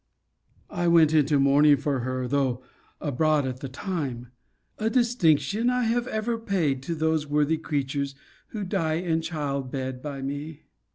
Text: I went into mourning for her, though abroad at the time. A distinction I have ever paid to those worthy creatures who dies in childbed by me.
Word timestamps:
I 0.71 0.87
went 0.87 1.13
into 1.13 1.37
mourning 1.39 1.77
for 1.77 1.99
her, 1.99 2.27
though 2.27 2.63
abroad 2.99 3.45
at 3.45 3.59
the 3.59 3.69
time. 3.69 4.31
A 4.79 4.89
distinction 4.89 5.69
I 5.69 5.83
have 5.83 6.07
ever 6.07 6.39
paid 6.39 6.81
to 6.81 6.95
those 6.95 7.27
worthy 7.27 7.59
creatures 7.59 8.15
who 8.47 8.63
dies 8.63 9.05
in 9.05 9.21
childbed 9.21 10.01
by 10.01 10.23
me. 10.23 10.63